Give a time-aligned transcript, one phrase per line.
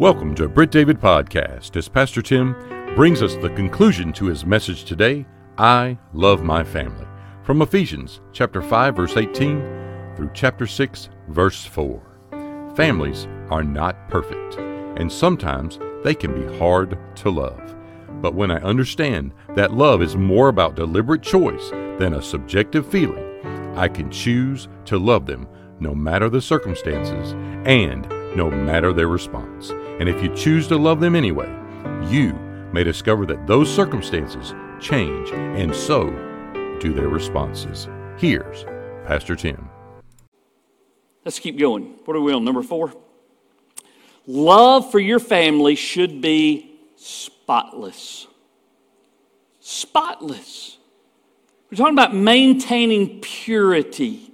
[0.00, 2.54] Welcome to Britt David Podcast as Pastor Tim
[2.96, 5.26] brings us the conclusion to his message today
[5.58, 7.06] I love my family
[7.42, 9.60] from Ephesians chapter 5 verse 18
[10.16, 12.72] through chapter 6 verse 4.
[12.74, 14.56] Families are not perfect
[14.98, 17.76] and sometimes they can be hard to love.
[18.22, 23.76] But when I understand that love is more about deliberate choice than a subjective feeling,
[23.76, 25.46] I can choose to love them
[25.78, 27.34] no matter the circumstances
[27.66, 29.70] and no matter their response.
[29.70, 31.48] And if you choose to love them anyway,
[32.08, 32.32] you
[32.72, 36.10] may discover that those circumstances change, and so
[36.80, 37.88] do their responses.
[38.16, 38.64] Here's
[39.06, 39.68] Pastor Tim.
[41.24, 41.98] Let's keep going.
[42.04, 42.44] What are we on?
[42.44, 42.92] Number four?
[44.26, 48.26] Love for your family should be spotless.
[49.58, 50.78] Spotless.
[51.70, 54.32] We're talking about maintaining purity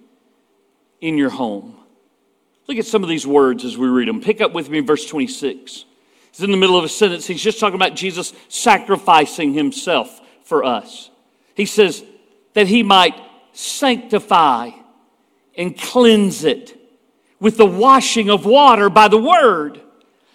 [1.00, 1.76] in your home.
[2.66, 4.20] Look at some of these words as we read them.
[4.20, 5.84] Pick up with me verse 26.
[6.32, 7.26] He's in the middle of a sentence.
[7.26, 11.10] He's just talking about Jesus sacrificing himself for us.
[11.54, 12.04] He says
[12.54, 13.14] that he might
[13.52, 14.70] sanctify
[15.56, 16.78] and cleanse it
[17.40, 19.80] with the washing of water by the word,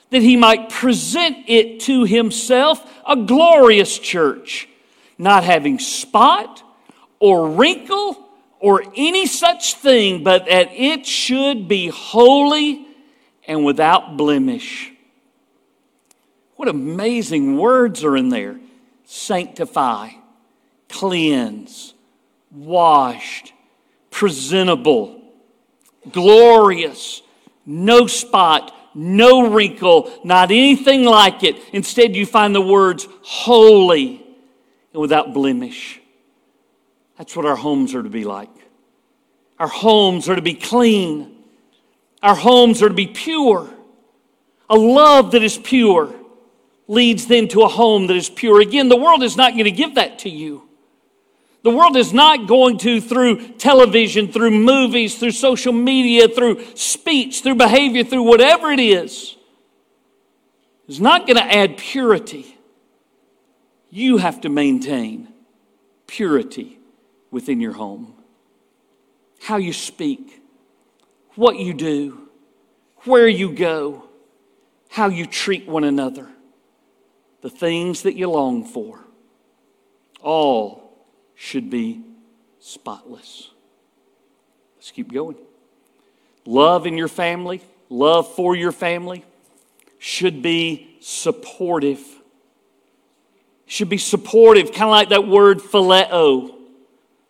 [0.09, 4.67] that he might present it to himself a glorious church,
[5.17, 6.63] not having spot
[7.19, 8.30] or wrinkle
[8.61, 12.87] or any such thing, but that it should be holy
[13.47, 14.91] and without blemish.
[16.55, 18.59] What amazing words are in there
[19.03, 20.11] sanctify,
[20.87, 21.93] cleanse,
[22.51, 23.51] washed,
[24.11, 25.21] presentable,
[26.11, 27.21] glorious,
[27.65, 31.55] no spot, no wrinkle, not anything like it.
[31.73, 34.23] Instead, you find the words holy
[34.93, 36.00] and without blemish.
[37.21, 38.49] That's what our homes are to be like.
[39.59, 41.37] Our homes are to be clean.
[42.23, 43.69] Our homes are to be pure.
[44.71, 46.15] A love that is pure
[46.87, 48.59] leads then to a home that is pure.
[48.59, 50.67] Again, the world is not going to give that to you.
[51.61, 57.43] The world is not going to, through television, through movies, through social media, through speech,
[57.43, 59.37] through behavior, through whatever it is,
[60.87, 62.57] is not going to add purity.
[63.91, 65.27] You have to maintain
[66.07, 66.79] purity
[67.31, 68.13] within your home.
[69.41, 70.43] How you speak,
[71.35, 72.29] what you do,
[73.05, 74.03] where you go,
[74.89, 76.29] how you treat one another,
[77.41, 78.99] the things that you long for,
[80.21, 82.03] all should be
[82.59, 83.49] spotless.
[84.75, 85.37] Let's keep going.
[86.45, 89.25] Love in your family, love for your family
[89.97, 91.99] should be supportive.
[93.67, 96.60] Should be supportive, kind of like that word phileo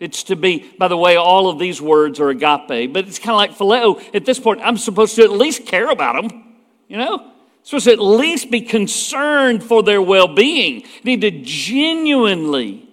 [0.02, 3.30] it's to be, by the way, all of these words are agape, but it's kind
[3.30, 4.04] of like phileo.
[4.16, 6.56] At this point, I'm supposed to at least care about them,
[6.88, 7.20] you know?
[7.20, 7.32] I'm
[7.62, 10.88] supposed to at least be concerned for their well being.
[11.04, 12.90] Need to genuinely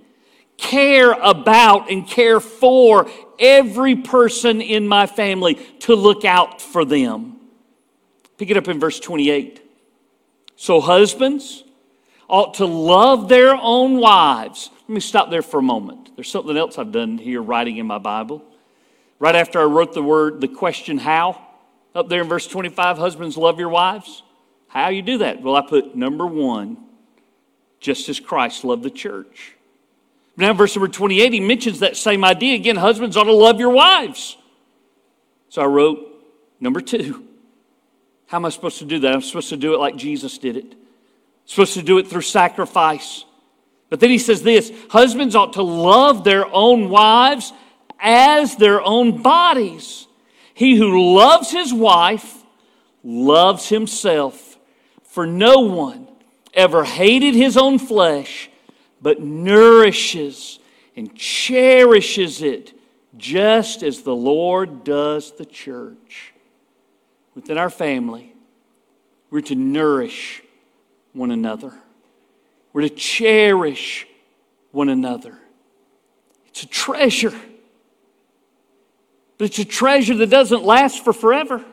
[0.59, 3.09] care about and care for
[3.39, 7.41] every person in my family to look out for them.
[8.37, 9.63] Pick it up in verse 28.
[10.57, 11.65] So, husbands
[12.29, 14.69] ought to love their own wives.
[14.89, 16.17] Let me stop there for a moment.
[16.17, 18.43] There's something else I've done here writing in my Bible.
[19.19, 21.45] Right after I wrote the word, the question how,
[21.95, 24.23] up there in verse 25, husbands love your wives.
[24.69, 25.43] How you do that?
[25.43, 26.79] Well, I put number one,
[27.81, 29.57] just as Christ loved the church.
[30.39, 32.77] Now, verse number 28, he mentions that same idea again.
[32.77, 34.39] Husbands ought to love your wives.
[35.51, 35.99] So I wrote
[36.61, 37.27] number two.
[38.29, 39.13] How am I supposed to do that?
[39.13, 40.73] I'm supposed to do it like Jesus did it.
[40.73, 40.79] I'm
[41.45, 43.25] supposed to do it through sacrifice.
[43.91, 47.53] But then he says this husbands ought to love their own wives
[47.99, 50.07] as their own bodies.
[50.55, 52.43] He who loves his wife
[53.03, 54.59] loves himself,
[55.05, 56.09] for no one
[56.53, 58.51] ever hated his own flesh,
[59.01, 60.59] but nourishes
[60.97, 62.73] and cherishes it
[63.17, 66.35] just as the Lord does the church.
[67.35, 68.35] Within our family,
[69.31, 70.43] we're to nourish
[71.13, 71.73] one another.
[72.79, 74.07] We're to cherish
[74.71, 75.37] one another.
[76.47, 77.35] It's a treasure.
[79.37, 81.65] But it's a treasure that doesn't last for forever.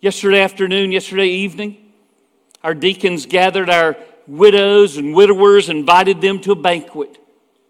[0.00, 1.92] Yesterday afternoon, yesterday evening,
[2.64, 7.18] our deacons gathered our widows and widowers, invited them to a banquet.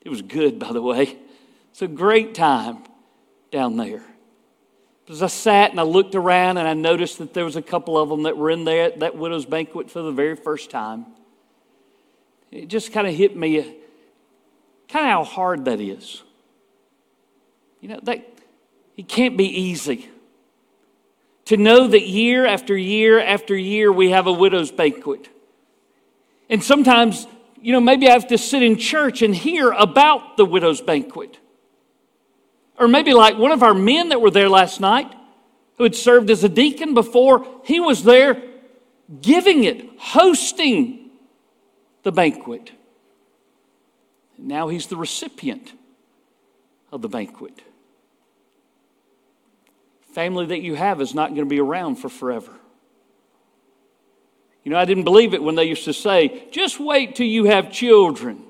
[0.02, 1.19] It was good, by the way.
[1.72, 2.84] It's a great time
[3.50, 4.05] down there.
[5.08, 7.99] As I sat and I looked around and I noticed that there was a couple
[7.99, 11.06] of them that were in there at that widow's banquet for the very first time
[12.50, 13.65] it just kind of hit me uh,
[14.89, 16.23] kind of how hard that is.
[17.81, 18.27] You know, that
[18.97, 20.09] it can't be easy
[21.49, 25.29] to know that year after year after year we have a widow's banquet.
[26.50, 27.27] And sometimes,
[27.61, 31.39] you know, maybe I have to sit in church and hear about the widow's banquet.
[32.79, 35.11] Or maybe like one of our men that were there last night
[35.79, 38.43] who had served as a deacon before, he was there
[39.23, 40.98] giving it, hosting
[42.03, 42.73] the banquet.
[44.39, 45.73] Now he's the recipient
[46.93, 47.61] of the banquet.
[50.12, 52.53] Family that you have is not going to be around for forever.
[54.65, 57.45] You know, I didn't believe it when they used to say, just wait till you
[57.45, 58.43] have children.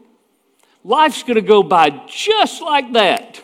[0.84, 3.42] Life's going to go by just like that.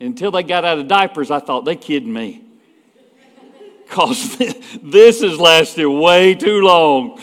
[0.00, 2.44] Until they got out of diapers, I thought, they kidding me.
[3.88, 4.36] Because
[4.82, 7.18] this has lasted way too long.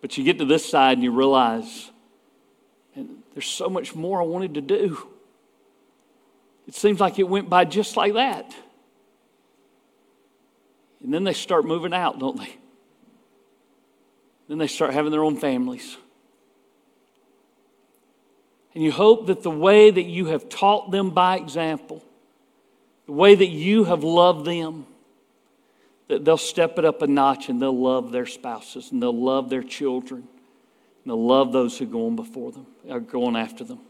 [0.00, 1.90] But you get to this side and you realize
[2.96, 5.06] and there's so much more I wanted to do.
[6.66, 8.52] It seems like it went by just like that.
[11.02, 12.56] And then they start moving out, don't they?
[14.48, 15.96] Then they start having their own families.
[18.74, 22.02] And you hope that the way that you have taught them by example,
[23.04, 24.86] the way that you have loved them,
[26.08, 29.62] they'll step it up a notch and they'll love their spouses and they'll love their
[29.62, 33.80] children and they'll love those who go on before them, are going after them.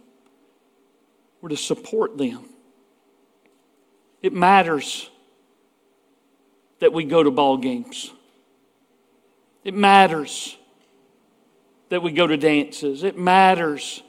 [1.40, 2.48] We're to support them.
[4.22, 5.10] It matters
[6.80, 8.12] that we go to ball games.
[9.64, 10.56] It matters
[11.88, 13.02] that we go to dances.
[13.02, 14.02] It matters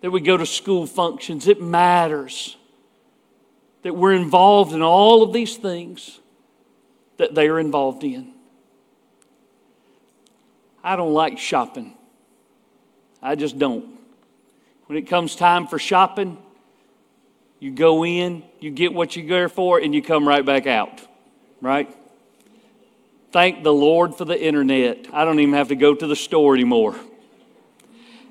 [0.00, 1.48] that we go to school functions.
[1.48, 2.56] It matters
[3.82, 6.20] that we're involved in all of these things
[7.18, 8.32] that they are involved in.
[10.82, 11.94] I don't like shopping.
[13.22, 13.98] I just don't.
[14.86, 16.38] When it comes time for shopping,
[17.58, 21.00] you go in, you get what you're there for, and you come right back out,
[21.60, 21.92] right?
[23.32, 25.06] Thank the Lord for the internet.
[25.12, 26.94] I don't even have to go to the store anymore.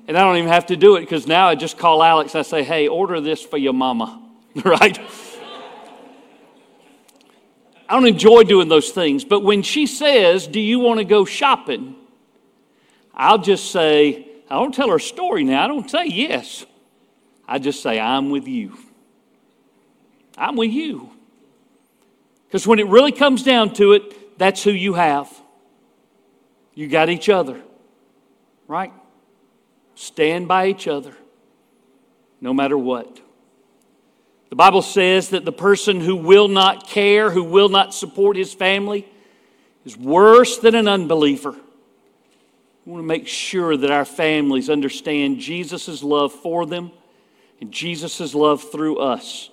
[0.08, 2.34] And I don't even have to do it because now I just call Alex.
[2.34, 4.22] I say, hey, order this for your mama,
[4.64, 4.98] right?
[7.88, 9.24] I don't enjoy doing those things.
[9.24, 11.94] But when she says, do you want to go shopping?
[13.14, 15.64] I'll just say, I don't tell her story now.
[15.64, 16.66] I don't say yes.
[17.48, 18.76] I just say, I'm with you.
[20.36, 21.10] I'm with you.
[22.46, 25.32] Because when it really comes down to it, that's who you have.
[26.74, 27.60] You got each other,
[28.68, 28.92] right?
[29.94, 31.16] Stand by each other
[32.40, 33.20] no matter what.
[34.48, 38.54] The Bible says that the person who will not care, who will not support his
[38.54, 39.06] family,
[39.84, 41.52] is worse than an unbeliever.
[42.84, 46.92] We want to make sure that our families understand Jesus' love for them
[47.60, 49.50] and Jesus' love through us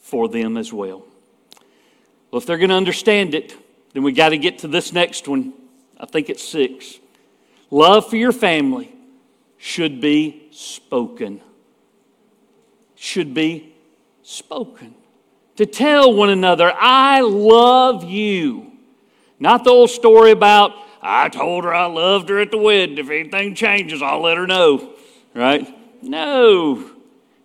[0.00, 1.04] for them as well.
[2.30, 3.54] Well, if they're going to understand it,
[3.92, 5.52] then we got to get to this next one.
[5.98, 6.98] I think it's six.
[7.70, 8.92] Love for your family
[9.58, 11.40] should be spoken.
[12.96, 13.75] Should be
[14.26, 14.94] spoken.
[15.56, 18.72] To tell one another, I love you.
[19.38, 22.98] Not the old story about, I told her I loved her at the wedding.
[22.98, 24.94] If anything changes, I'll let her know.
[25.32, 25.66] Right?
[26.02, 26.90] No.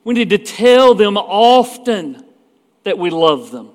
[0.03, 2.25] We need to tell them often
[2.83, 3.69] that we love them.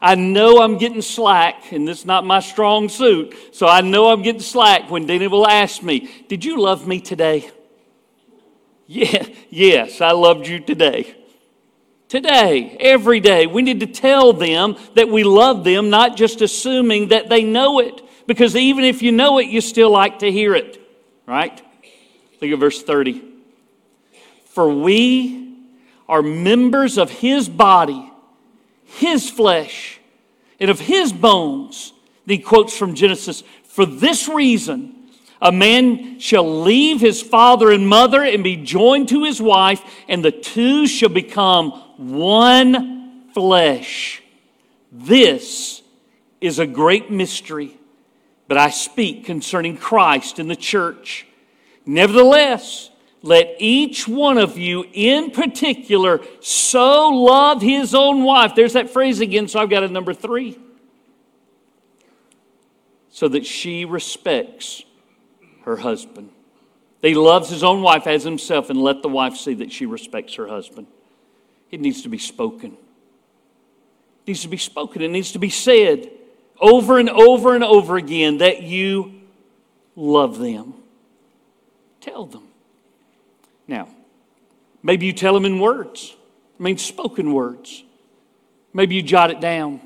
[0.00, 4.10] I know I'm getting slack, and this is not my strong suit, so I know
[4.10, 7.50] I'm getting slack when Dina will ask me, Did you love me today?
[8.84, 11.21] Yeah, yes, I loved you today.
[12.12, 17.08] Today, every day, we need to tell them that we love them, not just assuming
[17.08, 18.02] that they know it.
[18.26, 20.78] Because even if you know it, you still like to hear it,
[21.24, 21.58] right?
[22.38, 23.22] Look at verse 30.
[24.44, 25.56] For we
[26.06, 28.12] are members of his body,
[28.84, 29.98] his flesh,
[30.60, 31.94] and of his bones.
[32.26, 35.01] He quotes from Genesis For this reason,
[35.42, 40.24] a man shall leave his father and mother and be joined to his wife, and
[40.24, 44.22] the two shall become one flesh.
[44.92, 45.82] This
[46.40, 47.76] is a great mystery,
[48.46, 51.26] but I speak concerning Christ and the church.
[51.84, 52.90] Nevertheless,
[53.22, 58.54] let each one of you in particular so love his own wife.
[58.54, 60.56] There's that phrase again, so I've got a number three.
[63.10, 64.84] So that she respects
[65.64, 66.30] her husband.
[67.00, 69.86] That he loves his own wife as himself and let the wife see that she
[69.86, 70.86] respects her husband.
[71.70, 72.72] It needs to be spoken.
[72.72, 75.02] It needs to be spoken.
[75.02, 76.10] It needs to be said
[76.60, 79.20] over and over and over again that you
[79.96, 80.74] love them.
[82.00, 82.44] Tell them.
[83.66, 83.88] Now,
[84.82, 86.14] maybe you tell them in words.
[86.58, 87.82] I mean, spoken words.
[88.72, 89.80] Maybe you jot it down.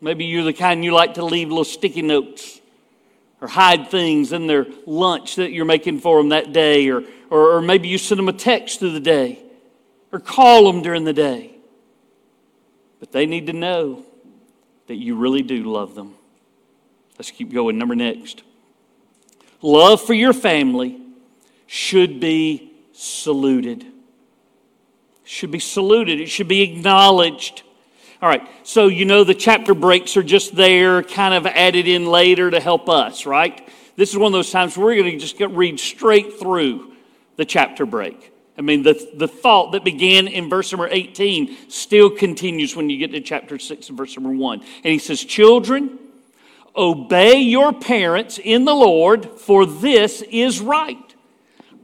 [0.00, 2.60] Maybe you're the kind you like to leave little sticky notes
[3.42, 7.56] or hide things in their lunch that you're making for them that day, or, or,
[7.56, 9.42] or maybe you send them a text through the day
[10.12, 11.56] or call them during the day.
[13.00, 14.06] But they need to know
[14.86, 16.14] that you really do love them.
[17.18, 17.78] Let's keep going.
[17.78, 18.44] Number next.
[19.60, 21.00] Love for your family
[21.66, 23.84] should be saluted.
[25.24, 26.20] Should be saluted.
[26.20, 27.64] It should be acknowledged.
[28.22, 32.06] All right, so you know the chapter breaks are just there, kind of added in
[32.06, 33.68] later to help us, right?
[33.96, 36.92] This is one of those times we're going to just read straight through
[37.34, 38.32] the chapter break.
[38.56, 42.96] I mean, the, the thought that began in verse number 18 still continues when you
[42.96, 44.60] get to chapter 6 and verse number 1.
[44.60, 45.98] And he says, Children,
[46.76, 50.96] obey your parents in the Lord, for this is right.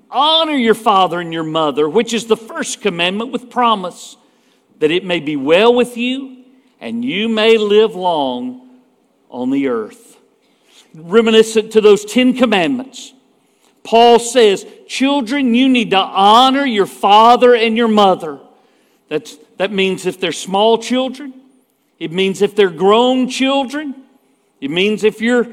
[0.08, 4.16] Honor your father and your mother, which is the first commandment with promise
[4.78, 6.44] that it may be well with you
[6.80, 8.80] and you may live long
[9.30, 10.16] on the earth.
[10.94, 13.12] Reminiscent to those Ten Commandments,
[13.84, 18.38] Paul says, Children, you need to honor your father and your mother.
[19.08, 21.34] That's, that means if they're small children,
[21.98, 23.94] it means if they're grown children,
[24.60, 25.46] it means if you're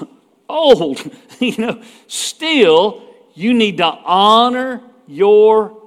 [0.48, 1.00] old,
[1.40, 3.02] you know, still
[3.34, 5.80] you need to honor your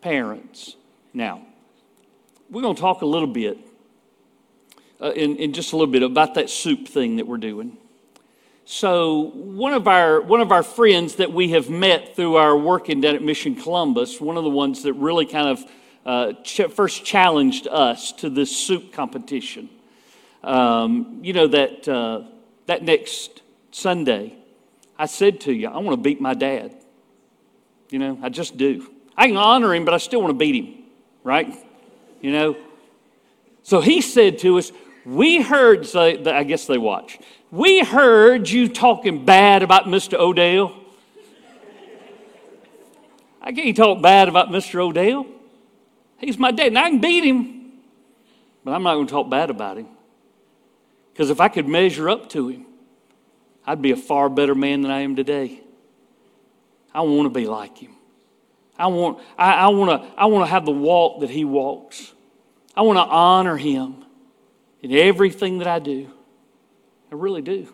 [0.00, 0.76] parents.
[1.12, 1.46] Now,
[2.50, 3.58] we're going to talk a little bit,
[5.00, 7.76] uh, in, in just a little bit, about that soup thing that we're doing.
[8.64, 13.00] So one of our one of our friends that we have met through our working
[13.00, 15.64] down at Mission Columbus, one of the ones that really kind of
[16.06, 19.68] uh, ch- first challenged us to this soup competition.
[20.44, 22.22] Um, you know that uh,
[22.66, 23.42] that next
[23.72, 24.36] Sunday,
[24.96, 26.76] I said to you, I want to beat my dad.
[27.90, 28.88] You know, I just do.
[29.16, 30.84] I can honor him, but I still want to beat him,
[31.24, 31.52] right?
[32.20, 32.56] You know?
[33.62, 34.72] So he said to us,
[35.04, 40.18] We heard, I guess they watched, we heard you talking bad about Mr.
[40.18, 40.76] Odell.
[43.42, 44.80] I can't talk bad about Mr.
[44.80, 45.26] Odell.
[46.18, 47.72] He's my dad, and I can beat him,
[48.62, 49.88] but I'm not going to talk bad about him.
[51.12, 52.66] Because if I could measure up to him,
[53.66, 55.60] I'd be a far better man than I am today.
[56.92, 57.92] I want to be like him.
[58.80, 62.14] I want, I, I want to I want to have the walk that he walks.
[62.74, 64.06] I want to honor him
[64.80, 66.10] in everything that I do.
[67.12, 67.68] I really do.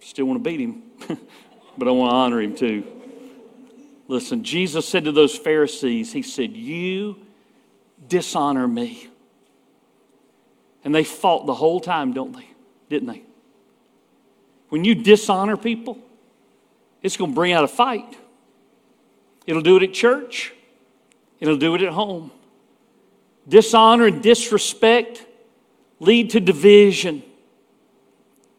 [0.00, 0.82] Still want to beat him,
[1.78, 2.84] but I want to honor him too.
[4.08, 7.16] Listen, Jesus said to those Pharisees, He said, You
[8.08, 9.08] dishonor me.
[10.82, 12.48] And they fought the whole time, don't they?
[12.90, 13.22] Didn't they?
[14.68, 15.98] When you dishonor people,
[17.02, 18.18] it's going to bring out a fight.
[19.46, 20.52] It'll do it at church,
[21.40, 22.30] it'll do it at home.
[23.46, 25.26] Dishonor and disrespect
[26.00, 27.22] lead to division.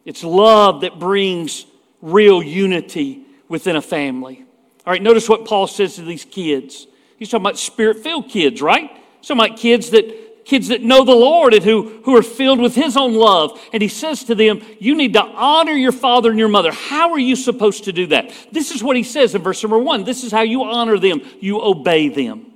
[0.06, 1.66] It's love that brings
[2.02, 4.46] real unity within a family.
[4.86, 6.86] All right, notice what Paul says to these kids.
[7.18, 8.92] He's talking about spirit filled kids, right?
[9.20, 10.06] He's talking about kids that
[10.46, 13.60] kids that know the Lord and who, who are filled with His own love.
[13.74, 16.72] And He says to them, You need to honor your father and your mother.
[16.72, 18.32] How are you supposed to do that?
[18.52, 20.04] This is what He says in verse number one.
[20.04, 22.54] This is how you honor them, you obey them.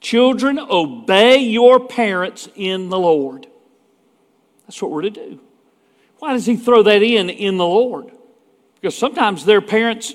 [0.00, 3.46] Children, obey your parents in the Lord.
[4.66, 5.40] That's what we're to do.
[6.18, 8.10] Why does He throw that in, in the Lord?
[8.74, 10.14] Because sometimes their parents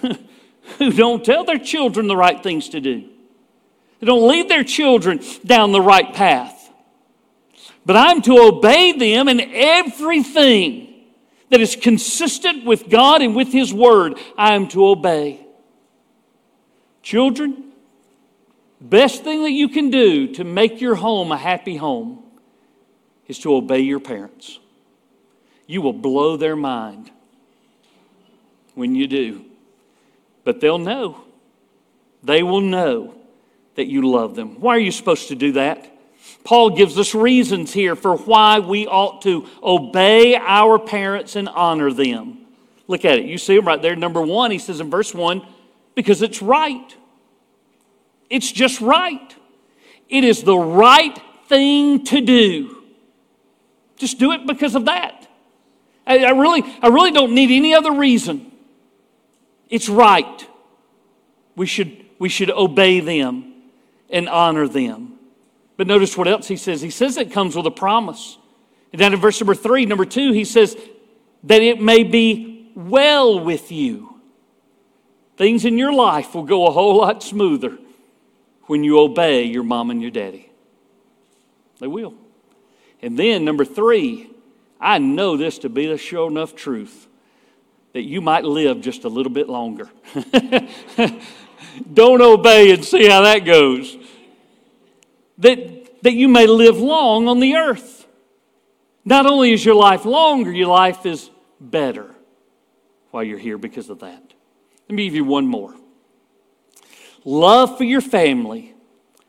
[0.78, 3.08] who don't tell their children the right things to do.
[4.02, 6.68] They don't lead their children down the right path.
[7.86, 11.04] But I'm to obey them in everything
[11.50, 14.18] that is consistent with God and with His Word.
[14.36, 15.46] I am to obey.
[17.04, 17.70] Children,
[18.80, 22.24] best thing that you can do to make your home a happy home
[23.28, 24.58] is to obey your parents.
[25.68, 27.12] You will blow their mind
[28.74, 29.44] when you do.
[30.42, 31.22] But they'll know.
[32.24, 33.21] They will know
[33.76, 34.60] that you love them.
[34.60, 35.88] Why are you supposed to do that?
[36.44, 41.92] Paul gives us reasons here for why we ought to obey our parents and honor
[41.92, 42.38] them.
[42.88, 43.26] Look at it.
[43.26, 43.94] You see them right there.
[43.94, 45.46] Number one, he says in verse one,
[45.94, 46.96] because it's right.
[48.28, 49.36] It's just right.
[50.08, 52.82] It is the right thing to do.
[53.96, 55.28] Just do it because of that.
[56.06, 58.50] I, I really, I really don't need any other reason.
[59.70, 60.48] It's right.
[61.54, 63.51] We should, we should obey them
[64.12, 65.18] and honor them.
[65.76, 66.82] But notice what else he says.
[66.82, 68.38] He says it comes with a promise.
[68.92, 70.76] And down in verse number three, number two, he says
[71.44, 74.20] that it may be well with you.
[75.36, 77.78] Things in your life will go a whole lot smoother
[78.66, 80.50] when you obey your mom and your daddy.
[81.80, 82.14] They will.
[83.00, 84.30] And then, number three,
[84.80, 87.08] I know this to be the sure enough truth
[87.92, 89.90] that you might live just a little bit longer.
[91.92, 93.96] Don't obey and see how that goes.
[95.42, 98.06] That, that you may live long on the earth.
[99.04, 101.30] Not only is your life longer, your life is
[101.60, 102.08] better
[103.10, 104.22] while you're here because of that.
[104.88, 105.74] Let me give you one more.
[107.24, 108.74] Love for your family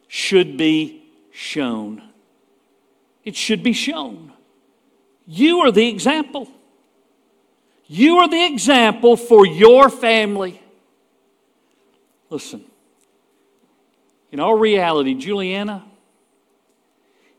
[0.08, 2.04] should be shown.
[3.24, 4.34] It should be shown.
[5.26, 6.48] You are the example.
[7.88, 10.62] You are the example for your family.
[12.30, 12.64] Listen,
[14.32, 15.84] in all reality, Juliana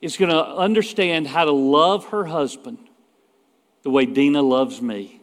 [0.04, 2.76] is going to understand how to love her husband
[3.84, 5.18] the way Dina loves me.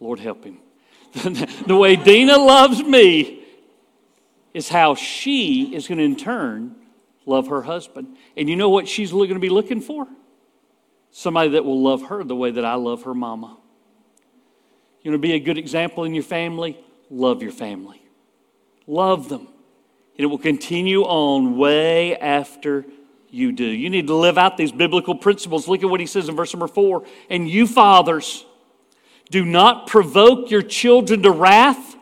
[0.00, 0.58] Lord help him.
[1.14, 3.44] the way Dina loves me
[4.52, 6.74] is how she is going to in turn
[7.24, 8.16] love her husband.
[8.36, 10.08] And you know what she's going to be looking for?
[11.12, 13.56] Somebody that will love her the way that I love her mama.
[15.02, 16.76] You want to be a good example in your family?
[17.10, 18.02] Love your family.
[18.88, 19.46] Love them.
[20.16, 22.84] And it will continue on way after
[23.34, 23.64] you do.
[23.64, 25.66] You need to live out these biblical principles.
[25.66, 27.04] Look at what he says in verse number four.
[27.28, 28.46] And you, fathers,
[29.30, 31.96] do not provoke your children to wrath,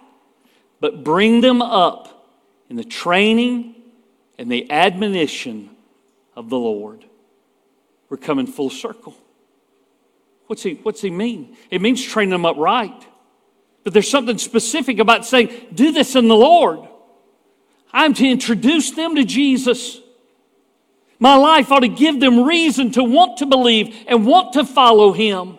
[0.79, 2.29] but bring them up
[2.69, 3.77] in the training
[4.37, 5.71] and the admonition
[6.37, 7.05] of the Lord.
[8.11, 9.17] We're coming full circle.
[10.49, 11.57] What's he, what's he mean?
[11.71, 13.07] It means train them up right.
[13.85, 16.81] But there's something specific about saying, do this in the Lord.
[17.91, 20.02] I'm to introduce them to Jesus.
[21.23, 25.13] My life ought to give them reason to want to believe and want to follow
[25.13, 25.57] Him.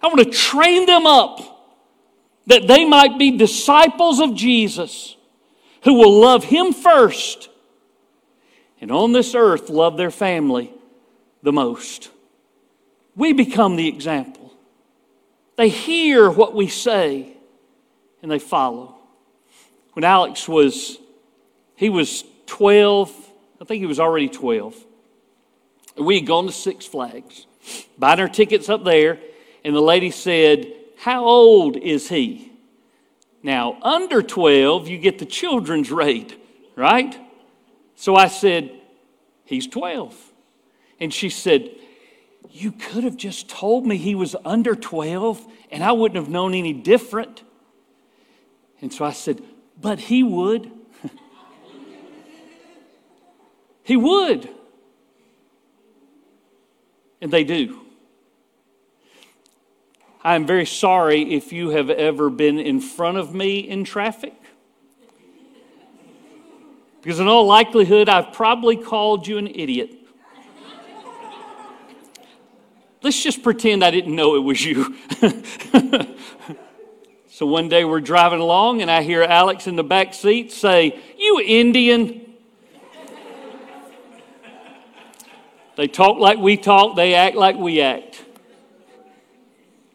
[0.00, 1.40] I want to train them up
[2.46, 5.16] that they might be disciples of Jesus
[5.82, 7.48] who will love Him first
[8.80, 10.72] and on this earth love their family
[11.42, 12.10] the most.
[13.16, 14.52] We become the example.
[15.56, 17.36] They hear what we say
[18.22, 18.94] and they follow.
[19.94, 20.96] When Alex was,
[21.74, 23.25] he was 12,
[23.60, 24.74] I think he was already 12.
[25.98, 27.46] We had gone to Six Flags,
[27.98, 29.18] buying our tickets up there,
[29.64, 32.52] and the lady said, How old is he?
[33.42, 36.38] Now, under 12, you get the children's rate,
[36.76, 37.16] right?
[37.94, 38.70] So I said,
[39.44, 40.32] He's 12.
[41.00, 41.70] And she said,
[42.50, 46.54] You could have just told me he was under 12 and I wouldn't have known
[46.54, 47.42] any different.
[48.80, 49.42] And so I said,
[49.80, 50.70] But he would.
[53.86, 54.48] He would.
[57.20, 57.80] And they do.
[60.24, 64.34] I am very sorry if you have ever been in front of me in traffic.
[67.00, 69.92] Because, in all likelihood, I've probably called you an idiot.
[73.02, 74.96] Let's just pretend I didn't know it was you.
[77.28, 81.00] so one day we're driving along, and I hear Alex in the back seat say,
[81.16, 82.25] You Indian.
[85.76, 88.24] They talk like we talk, they act like we act.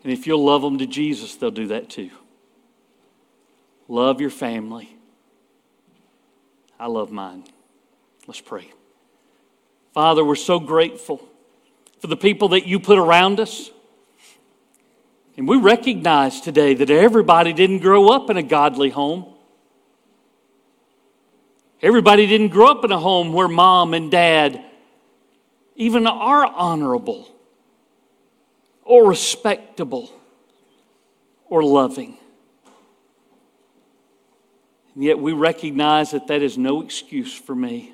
[0.04, 2.12] And if you'll love them to Jesus, they'll do that too.
[3.88, 4.96] Love your family.
[6.80, 7.44] I love mine.
[8.28, 8.72] Let's pray.
[9.94, 11.28] Father, we're so grateful
[12.00, 13.70] for the people that you put around us.
[15.38, 19.26] And we recognize today that everybody didn't grow up in a godly home.
[21.82, 24.64] Everybody didn't grow up in a home where mom and dad
[25.76, 27.28] even are honorable
[28.84, 30.12] or respectable
[31.50, 32.18] or loving.
[34.96, 37.94] And yet we recognize that that is no excuse for me.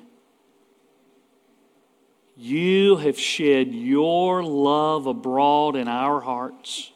[2.36, 6.92] You have shed your love abroad in our hearts,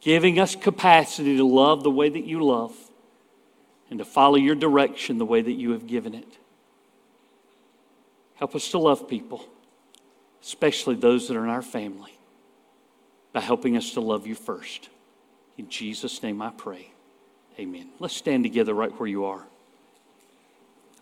[0.00, 2.74] giving us capacity to love the way that you love
[3.90, 6.38] and to follow your direction the way that you have given it.
[8.36, 9.44] Help us to love people,
[10.42, 12.16] especially those that are in our family,
[13.32, 14.88] by helping us to love you first.
[15.58, 16.90] In Jesus' name I pray.
[17.58, 17.88] Amen.
[17.98, 19.44] Let's stand together right where you are.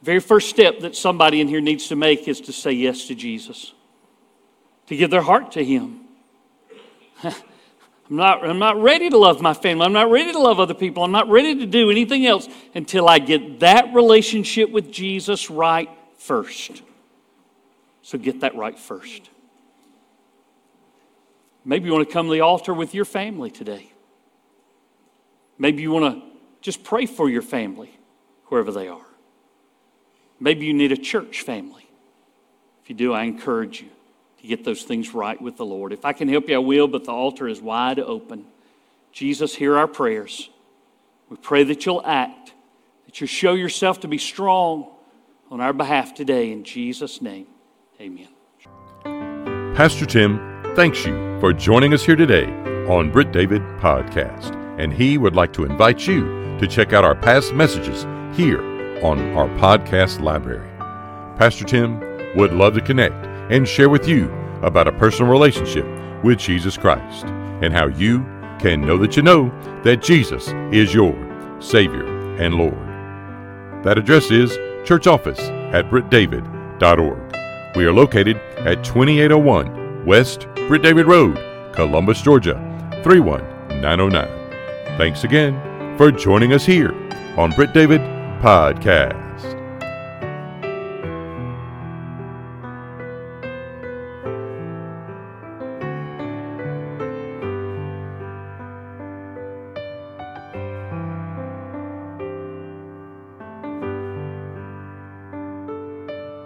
[0.03, 3.15] Very first step that somebody in here needs to make is to say yes to
[3.15, 3.73] Jesus,
[4.87, 6.01] to give their heart to Him.
[7.23, 9.85] I'm not, I'm not ready to love my family.
[9.85, 11.05] I'm not ready to love other people.
[11.05, 15.91] I'm not ready to do anything else until I get that relationship with Jesus right
[16.17, 16.83] first.
[18.09, 19.29] So get that right first.
[21.63, 23.93] Maybe you want to come to the altar with your family today.
[25.59, 26.27] Maybe you want to
[26.63, 27.91] just pray for your family,
[28.47, 29.05] wherever they are.
[30.41, 31.87] Maybe you need a church family.
[32.83, 33.91] If you do, I encourage you
[34.41, 35.93] to get those things right with the Lord.
[35.93, 38.47] If I can help you, I will, but the altar is wide open.
[39.13, 40.49] Jesus, hear our prayers.
[41.29, 42.55] We pray that you'll act,
[43.05, 44.93] that you'll show yourself to be strong
[45.51, 46.53] on our behalf today.
[46.53, 47.49] In Jesus' name,
[48.01, 48.29] amen.
[49.75, 50.39] Pastor Tim
[50.75, 52.47] thanks you for joining us here today
[52.89, 56.25] on Britt David Podcast, and he would like to invite you
[56.59, 58.05] to check out our past messages
[58.37, 58.61] here
[59.05, 60.69] on our podcast library.
[61.39, 62.01] Pastor Tim
[62.37, 63.15] would love to connect
[63.53, 64.31] and share with you
[64.63, 65.87] about a personal relationship
[66.25, 67.27] with Jesus Christ
[67.63, 68.21] and how you
[68.59, 69.49] can know that you know
[69.85, 71.15] that Jesus is your
[71.61, 72.07] Savior
[72.37, 72.75] and Lord.
[73.85, 74.57] That address is
[74.87, 77.28] church office at brittdavid.org.
[77.79, 81.37] We are located at 2801 West Britt David Road,
[81.73, 82.55] Columbus, Georgia
[83.05, 84.99] 31909.
[84.99, 86.93] Thanks again for joining us here
[87.37, 88.01] on Britt David
[88.43, 89.28] Podcast.